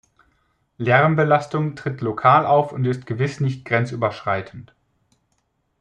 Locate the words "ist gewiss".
2.85-3.39